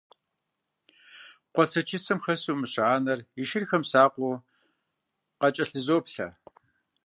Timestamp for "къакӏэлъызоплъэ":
5.39-6.27